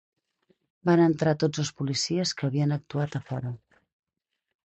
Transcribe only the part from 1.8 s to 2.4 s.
policies